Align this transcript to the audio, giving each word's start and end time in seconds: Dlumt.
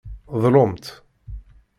Dlumt. 0.43 0.85